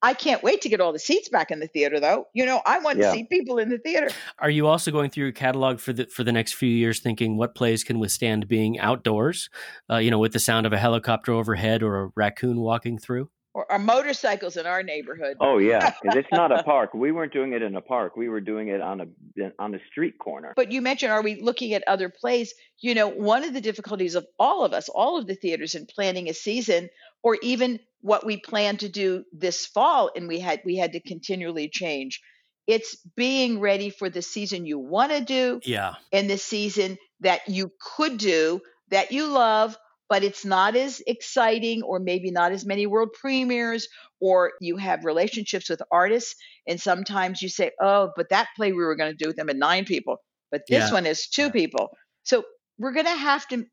[0.02, 2.28] I can't wait to get all the seats back in the theater, though.
[2.34, 3.08] You know, I want Yeah.
[3.08, 4.10] to see people in the theater.
[4.40, 7.38] Are you also going through your catalog for the for the next few years, thinking
[7.38, 9.50] what plays can withstand being outdoors?
[9.90, 13.30] Uh, you know, with the sound of a helicopter overhead or a raccoon walking through.
[13.56, 15.38] Or, or motorcycles in our neighborhood.
[15.40, 16.94] Oh yeah, because it's not a park.
[16.94, 18.16] We weren't doing it in a park.
[18.16, 20.54] We were doing it on a on a street corner.
[20.56, 22.54] But you mentioned, are we looking at other plays?
[22.78, 25.88] You know, one of the difficulties of all of us, all of the theaters in
[25.88, 26.90] planning a season,
[27.24, 31.02] or even what we plan to do this fall, and we had we had to
[31.02, 32.22] continually change.
[32.68, 35.96] It's being ready for the season you want to do Yeah.
[36.12, 39.76] and the season that you could do that you love,
[40.08, 43.88] but it's not as exciting, or maybe not as many world premieres,
[44.22, 46.36] or you have relationships with artists,
[46.68, 49.50] and sometimes you say, "Oh, but that play we were going to do with them
[49.50, 50.18] at nine people,
[50.52, 50.92] but this Yeah.
[50.92, 51.90] one is two people."
[52.24, 52.44] So
[52.78, 53.66] we're going to have to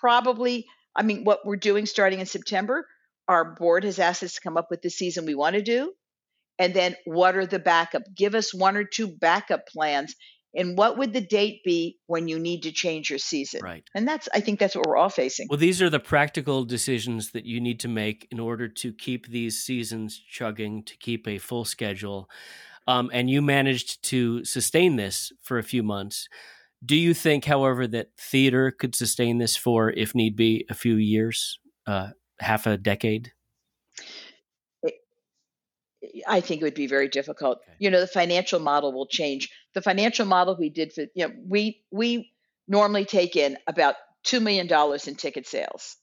[0.00, 0.66] probably.
[0.94, 2.86] I mean, what we're doing starting in September,
[3.26, 5.92] our board has asked us to come up with the season we want to do,
[6.58, 8.02] and then what are the backup?
[8.14, 10.14] Give us one or two backup plans
[10.54, 13.60] and what would the date be when you need to change your season?
[13.62, 13.84] Right.
[13.94, 15.46] And that's I think that's what we're all facing.
[15.50, 19.28] Well, these are the practical decisions that you need to make in order to keep
[19.28, 22.30] these seasons chugging, to keep a full schedule.
[22.86, 26.28] Um, and you managed to sustain this for a few months.
[26.84, 30.94] Do you think, however, that theater could sustain this for, if need be, a few
[30.94, 33.32] years, uh, half a decade?
[36.26, 37.58] I think it would be very difficult.
[37.58, 37.76] Okay.
[37.80, 39.50] You know, the financial model will change.
[39.74, 42.30] The financial model we did for you know, we we
[42.66, 45.96] normally take in about two million dollars in ticket sales.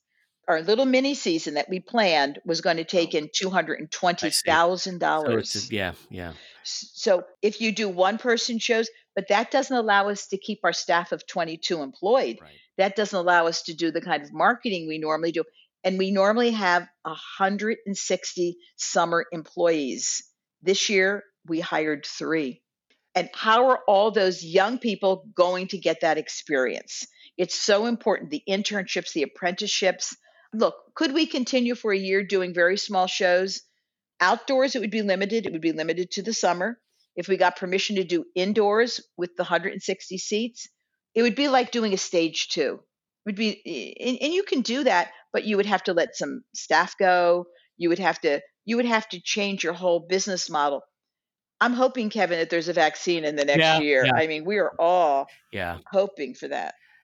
[0.47, 3.89] Our little mini season that we planned was going to take in two hundred and
[3.91, 5.55] twenty thousand So dollars.
[5.55, 6.34] it's, yeah, yeah.
[6.63, 10.73] So if you do one person shows, but that doesn't allow us to keep our
[10.73, 12.38] staff of 22 employed.
[12.41, 12.51] Right.
[12.77, 15.43] That doesn't allow us to do the kind of marketing we normally do.
[15.84, 20.23] And we normally have 160 summer employees.
[20.62, 22.62] This year, we hired three.
[23.13, 27.05] And how are all those young people going to get that experience?
[27.38, 30.15] It's so important the internships, the apprenticeships.
[30.57, 33.61] Look, could we continue for a year doing very small shows?
[34.21, 35.45] Outdoors, it would be limited.
[35.45, 36.79] It would be limited to the summer.
[37.15, 40.67] If we got permission to do indoors with the 160 seats,
[41.13, 42.79] it would be like doing a stage two.
[43.25, 46.15] It would be, and, and you can do that, but you would have to let
[46.15, 47.45] some staff go.
[47.77, 50.81] You would have to, you would have to change your whole business model.
[51.61, 54.05] I'm hoping, Kevin, that there's a vaccine in the next Yeah, year.
[54.05, 54.13] yeah.
[54.15, 55.77] I mean, we are all Yeah.
[55.91, 56.75] hoping for that.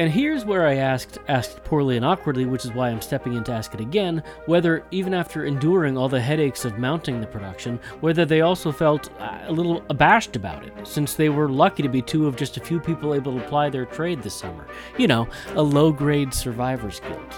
[0.00, 3.44] And here's where I asked, asked poorly and awkwardly, which is why I'm stepping in
[3.44, 7.78] to ask it again, whether, even after enduring all the headaches of mounting the production,
[8.00, 11.88] whether they also felt uh, a little abashed about it, since they were lucky to
[11.90, 14.66] be two of just a few people able to apply their trade this summer.
[14.96, 17.36] You know, a low grade survivor's guilt.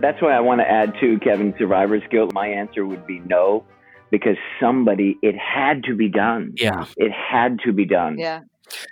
[0.00, 2.32] That's why I want to add to Kevin Survivor's Guilt.
[2.34, 3.64] My answer would be no,
[4.10, 6.54] because somebody, it had to be done.
[6.56, 6.86] Yeah.
[6.96, 8.18] It had to be done.
[8.18, 8.40] Yeah.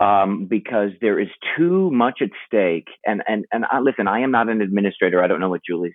[0.00, 2.88] Um, because there is too much at stake.
[3.06, 5.22] And, and, and I, listen, I am not an administrator.
[5.22, 5.94] I don't know what Julie's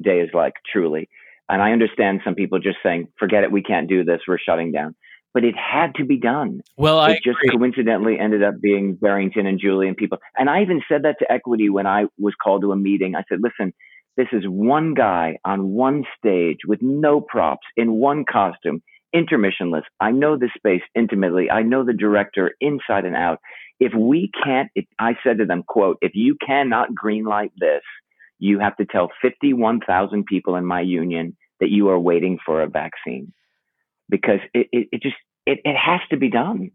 [0.00, 1.08] day is like, truly.
[1.48, 4.72] And I understand some people just saying, forget it, we can't do this, we're shutting
[4.72, 4.94] down.
[5.34, 6.60] But it had to be done.
[6.76, 10.18] Well, I it just coincidentally ended up being Barrington and Julie and people.
[10.36, 13.14] And I even said that to Equity when I was called to a meeting.
[13.14, 13.72] I said, listen,
[14.16, 18.82] this is one guy on one stage with no props in one costume,
[19.14, 19.82] intermissionless.
[20.00, 21.50] I know this space intimately.
[21.50, 23.38] I know the director inside and out.
[23.80, 27.82] If we can't, if, I said to them, quote, if you cannot greenlight this,
[28.38, 32.68] you have to tell 51,000 people in my union that you are waiting for a
[32.68, 33.32] vaccine
[34.08, 36.70] because it, it, it just, it, it has to be done.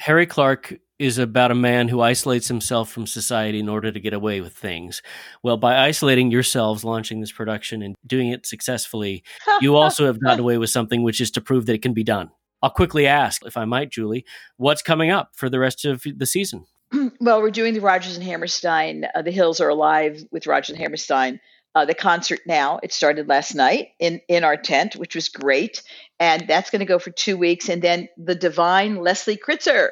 [0.00, 4.12] Harry Clarke is about a man who isolates himself from society in order to get
[4.12, 5.02] away with things.
[5.42, 9.24] Well, by isolating yourselves, launching this production and doing it successfully,
[9.60, 12.04] you also have gotten away with something, which is to prove that it can be
[12.04, 12.30] done.
[12.62, 14.24] I'll quickly ask, if I might, Julie,
[14.56, 16.64] what's coming up for the rest of the season?
[17.20, 19.04] well, we're doing the Rodgers and Hammerstein.
[19.14, 21.40] Uh, the Hills are alive with Rodgers and Hammerstein.
[21.74, 22.78] Uh, the concert now.
[22.84, 25.82] It started last night in in our tent, which was great,
[26.20, 27.68] and that's going to go for two weeks.
[27.68, 29.88] And then the divine Leslie Kritzer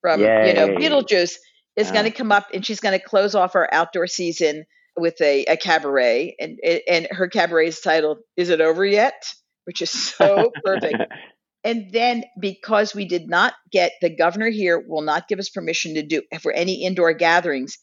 [0.00, 1.34] from you know Beetlejuice
[1.76, 1.92] is Yeah.
[1.92, 4.64] going to come up, and she's going to close off our outdoor season
[4.96, 6.58] with a, a cabaret, and
[6.88, 9.22] and her cabaret is titled "Is It Over Yet?"
[9.64, 10.96] which is so perfect.
[11.62, 15.94] And then because we did not get the governor here will not give us permission
[15.94, 17.76] to do for any indoor gatherings,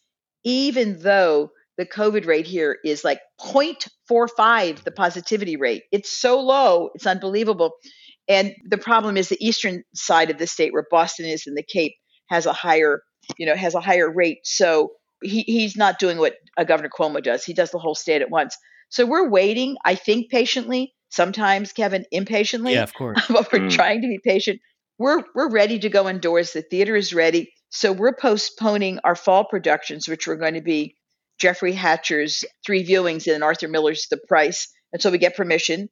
[0.43, 5.84] even though the COVID rate here is like 0.45, the positivity rate.
[5.91, 7.73] It's so low, it's unbelievable.
[8.28, 11.63] And the problem is the eastern side of the state where Boston is and the
[11.63, 11.93] Cape
[12.27, 13.01] has a higher,
[13.38, 14.39] you know, has a higher rate.
[14.43, 14.91] So
[15.23, 17.43] he, he's not doing what uh, Governor Cuomo does.
[17.43, 18.57] He does the whole state at once.
[18.89, 20.93] So we're waiting, I think, patiently.
[21.09, 23.21] Sometimes, Kevin, impatiently Yeah, of course.
[23.29, 23.71] but we're Mm.
[23.71, 24.59] trying to be patient.
[24.97, 26.53] We're we're ready to go indoors.
[26.53, 27.51] The theater is ready.
[27.69, 30.95] So we're postponing our fall productions, which were going to be
[31.39, 35.89] Jeffrey Hatcher's three viewings and Arthur Miller's The Price, until we get permission.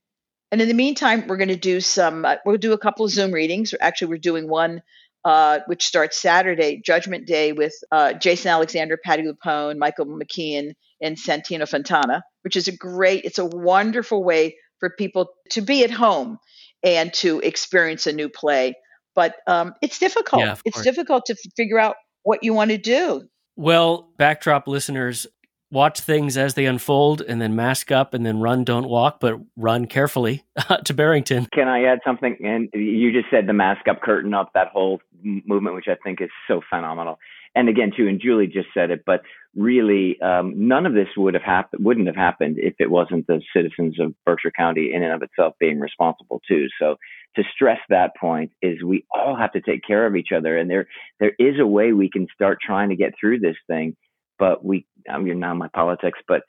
[0.52, 2.26] And in the meantime, we're going to do some.
[2.26, 3.74] Uh, we'll do a couple of Zoom readings.
[3.82, 4.82] Actually, we're doing one
[5.26, 11.18] uh, which starts Saturday, Judgment Day, with uh, Jason Alexander, Patti LuPone, Michael McKean, and
[11.18, 13.24] Santino Fontana, which is a great.
[13.26, 16.40] It's a wonderful way for people to be at home
[16.84, 18.76] and to experience a new play.
[19.16, 20.42] But um, it's difficult.
[20.42, 20.86] Yeah, it's course.
[20.86, 23.24] difficult to figure out what you want to do.
[23.56, 25.28] Well, backdrop listeners,
[25.74, 29.40] watch things as they unfold and then mask up and then run, don't walk, but
[29.58, 30.44] run carefully
[30.86, 31.48] to Barrington.
[31.52, 32.38] Can I add something?
[32.42, 36.22] And you just said the mask up, curtain up, that whole movement, which I think
[36.22, 37.18] is so phenomenal.
[37.56, 39.22] And again, too, and Julie just said it, but
[39.56, 43.42] really, um, none of this would have happened, wouldn't have happened if it wasn't the
[43.56, 46.68] citizens of Berkshire County in and of itself being responsible too.
[46.80, 46.96] So
[47.36, 50.70] to stress that point is we all have to take care of each other, and
[50.70, 50.88] there
[51.20, 53.96] there is a way we can start trying to get through this thing.
[54.40, 56.44] But we, I mean, now my politics, but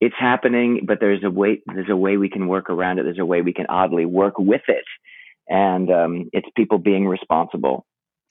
[0.00, 0.80] it's happening.
[0.86, 3.04] But there's a way there's a way we can work around it.
[3.04, 4.84] There's a way we can oddly work with it.
[5.48, 7.86] and um, it's people being responsible.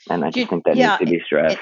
[0.09, 1.57] And I just You- think that yeah, needs to be stressed.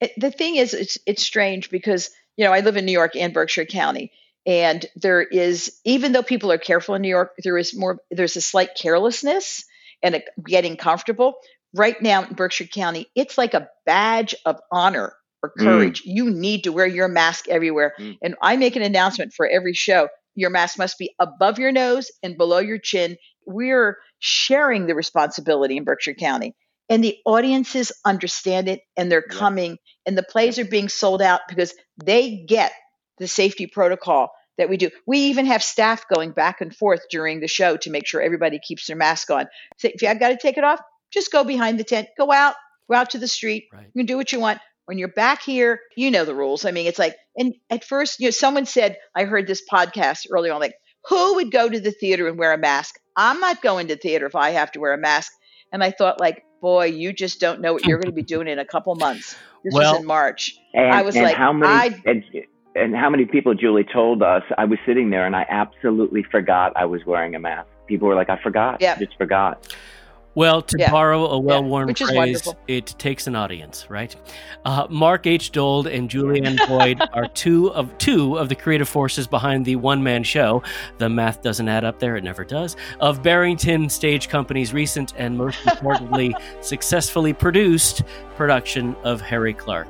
[0.00, 3.16] it, the thing is, it's it's strange because you know I live in New York
[3.16, 4.12] and Berkshire County,
[4.46, 7.98] and there is even though people are careful in New York, there is more.
[8.10, 9.64] There's a slight carelessness
[10.02, 11.34] and a, getting comfortable.
[11.74, 15.12] Right now in Berkshire County, it's like a badge of honor
[15.42, 15.64] or Mm.
[15.64, 16.02] courage.
[16.04, 20.08] You need to wear your mask everywhere, and I make an announcement for every show.
[20.34, 23.16] Your mask must be above your nose and below your chin.
[23.46, 26.54] We're sharing the responsibility in Berkshire County.
[26.88, 29.78] And the audiences understand it and they're coming.
[30.06, 31.72] And the plays are being sold out because
[32.04, 32.72] they get
[33.18, 34.90] the safety protocol that we do.
[35.06, 38.58] We even have staff going back and forth during the show to make sure everybody
[38.58, 39.46] keeps their mask on.
[39.78, 40.80] So if you have got to take it off
[41.12, 42.08] just go behind the tent.
[42.16, 42.54] Go out.
[42.88, 43.68] Go out to the street.
[43.94, 44.60] You can do what you want
[44.90, 48.18] when you're back here you know the rules i mean it's like and at first
[48.18, 50.74] you know someone said i heard this podcast earlier on like
[51.08, 54.26] who would go to the theater and wear a mask i'm not going to theater
[54.26, 55.30] if i have to wear a mask
[55.72, 58.48] and i thought like boy you just don't know what you're going to be doing
[58.48, 61.52] in a couple months this Well- was in march And, i was and like how
[61.52, 62.24] many i and,
[62.74, 66.72] and how many people Julie told us I was sitting there and I absolutely forgot
[66.76, 67.68] I was wearing a mask.
[67.88, 68.80] People were like, I forgot.
[68.80, 68.96] Yeah.
[68.96, 69.74] Just forgot.
[70.36, 70.90] Well, to Yeah.
[70.92, 72.56] borrow a well worn which is phrase, wonderful.
[72.68, 74.14] it takes an audience, right?
[74.64, 75.50] Uh, Mark H.
[75.50, 80.02] Dold and Julianne Boyd are two of two of the creative forces behind the one
[80.02, 80.62] man show.
[80.98, 82.76] The math doesn't add up there, it never does.
[83.00, 88.02] Of Barrington Stage Company's recent and most importantly, successfully produced
[88.36, 89.88] production of Harry Clarke.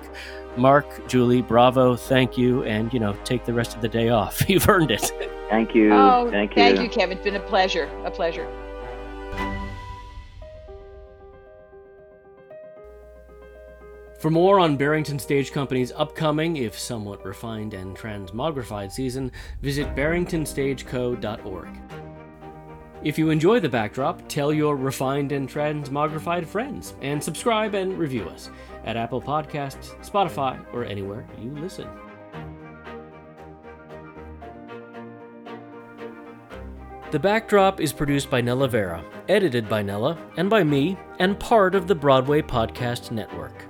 [0.57, 4.43] Mark, Julie, bravo, thank you, and you know, take the rest of the day off.
[4.49, 5.13] You've earned it.
[5.51, 5.93] Thank you.
[5.93, 6.63] oh Thank you.
[6.63, 8.47] thank you kevin it's been a pleasure a pleasure
[14.21, 21.69] For more on Barrington Stage Company's upcoming, if somewhat refined and transmogrified season, visit barringtonstageco.org.
[23.03, 28.25] If you enjoy the backdrop, tell your refined and transmogrified friends, and subscribe and review
[28.25, 28.51] us
[28.85, 31.89] at Apple Podcasts, Spotify, or anywhere you listen.
[37.11, 41.75] The backdrop is produced by Nella Vera, edited by Nella, and by me, and part
[41.75, 43.70] of the Broadway Podcast Network.